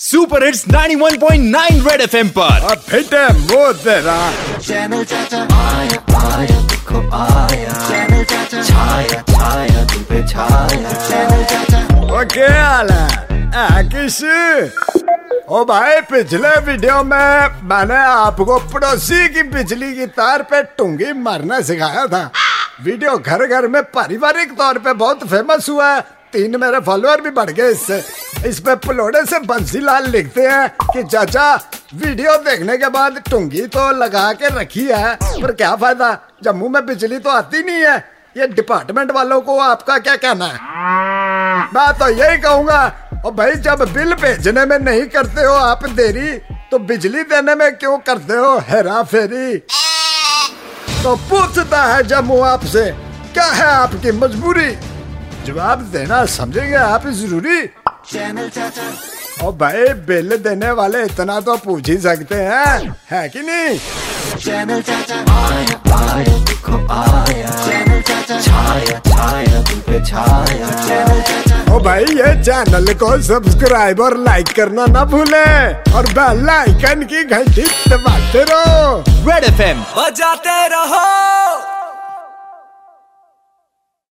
Super 0.00 0.44
hits 0.44 0.64
91.9 0.66 1.86
red 1.86 2.00
FM 2.00 2.28
पर 2.36 2.62
अब 2.70 2.78
fit 2.88 3.14
है 3.14 3.26
वो 3.48 3.72
तेरा 3.80 4.14
चैनल 4.58 5.02
चाचा 5.04 5.40
आया 5.54 5.98
आया 6.18 6.60
देखो 6.70 7.00
आया 7.16 7.72
चैनल 7.88 8.22
चाचा 8.24 8.62
छाया 8.62 9.20
छाया 9.30 9.84
तुम 9.84 10.02
पे 10.10 10.22
छाया 10.28 10.92
चैनल 11.08 11.44
चाचा 11.50 11.80
वो 12.02 12.24
क्या 12.34 12.48
हाल 12.64 12.90
है 12.90 13.04
आ, 13.56 13.82
किस। 13.92 14.22
ओ 15.48 15.64
भाई 15.64 16.00
पिछले 16.10 16.54
वीडियो 16.66 17.02
में 17.04 17.68
मैंने 17.68 17.96
आपको 17.96 18.58
पड़ोसी 18.72 19.28
की 19.28 19.42
बिजली 19.52 19.94
की 19.94 20.06
तार 20.16 20.42
पे 20.50 20.62
टूँगी 20.78 21.12
मारना 21.20 21.60
सिखाया 21.60 22.06
था। 22.06 22.30
वीडियो 22.84 23.16
घर 23.18 23.46
घर 23.46 23.66
में 23.68 23.82
पारिवारिक 23.94 24.56
तौर 24.58 24.78
पे 24.78 24.92
बहुत 24.94 25.28
फ़ेमस 25.28 25.68
हुआ 25.68 25.92
है। 25.94 26.04
तीन 26.32 26.56
मेरे 26.60 26.80
फॉलोअर 26.80 27.20
भी 27.20 27.30
बढ़ 27.30 27.50
गए 27.50 27.70
इससे। 27.70 28.02
इस 28.48 28.58
पे 28.60 28.74
पलोड़े 28.78 29.24
से 29.26 29.38
बंसीलाल 29.46 30.08
लिखते 30.10 30.42
हैं 30.42 30.68
कि 30.82 31.02
चाचा 31.04 31.54
वीडियो 31.94 32.36
देखने 32.40 32.76
के 32.78 32.88
बाद 32.88 33.22
टुंगी 33.30 33.66
तो 33.68 33.90
लगा 33.98 34.32
के 34.32 34.48
रखी 34.60 34.86
है, 34.86 35.14
पर 35.16 35.52
क्या 35.52 35.74
फ़ायदा? 35.76 36.18
जम्मू 36.44 36.68
में 36.68 36.84
बिजली 36.86 37.18
तो 37.18 37.30
आती 37.30 37.62
नहीं 37.62 37.84
है। 37.84 37.96
ये 38.36 38.46
डिपार्टमेंट 38.48 39.10
वालों 39.10 39.40
को 39.40 39.58
आपका 39.60 39.98
क्या 39.98 40.16
कहना 40.16 40.46
है? 40.46 40.58
मैं 41.74 41.92
तो 41.98 42.08
यही 42.10 42.38
कहूँगा, 42.38 42.82
और 43.24 43.32
भाई 43.32 43.54
जब 43.62 43.82
बिल 43.92 44.14
भेजने 44.14 44.64
में 44.66 44.78
नहीं 44.80 45.06
करते 45.08 45.44
हो 45.44 45.54
आप 45.54 45.84
देरी 45.90 46.36
तो 46.70 46.78
बिजली 46.80 47.22
देने 47.24 47.54
में 47.54 47.72
क्यों 47.76 47.96
करते 48.00 48.34
हो 48.34 48.56
हेरा 48.68 49.02
फेरी 49.04 49.56
तो 51.02 51.14
पूछता 51.28 51.82
है 51.84 52.02
जम्मू 52.06 52.40
आपसे, 52.44 52.90
क्या 53.34 53.44
है 53.44 53.66
आपकी 53.66 54.12
मजबूरी? 54.14 54.70
जवाब 55.46 55.80
देना 55.92 56.24
समझेंगे 56.28 56.74
आप 56.76 57.06
ज़रूरी। 57.08 57.60
चैनल 58.12 58.48
चाचा 58.48 59.46
और 59.46 59.52
भाई 59.56 59.88
बिल 60.06 60.36
देने 60.38 60.70
वाले 60.78 61.02
इतना 61.04 61.38
तो 61.40 61.56
पूछ 61.56 61.88
ही 61.88 61.96
सकते 61.98 62.34
हैं। 62.34 62.94
है 63.10 63.28
कि 63.28 63.40
नहीं? 63.40 63.78
चैनल 64.38 64.80
चाचा 64.82 65.16
आया 65.34 65.76
आया 65.98 66.36
देखो 66.44 66.76
आया 66.94 67.50
चैनल 67.64 68.00
चाचा 68.02 68.40
छाया 68.40 68.98
छाया 69.08 69.62
तुम 69.70 69.80
पे 69.88 70.04
छाया 70.06 70.68
चैनल 70.86 71.20
चाचा 71.22 71.74
ओ 71.74 71.78
भाई 71.84 72.04
ये 72.04 72.30
चैनल 72.42 72.92
को 73.00 73.10
सब्सक्राइब 73.22 74.00
और 74.00 74.16
लाइक 74.18 74.48
करना 74.56 74.86
ना 74.88 75.04
भूले। 75.12 75.44
और 75.92 76.06
बेल 76.18 76.48
आइकन 76.50 77.02
की 77.12 77.24
घंटी 77.26 77.66
दबाते 77.90 78.44
रहो। 78.50 78.98
रेड 79.28 79.44
एफएम 79.44 79.82
बजाते 79.96 80.66
रहो। 80.74 81.04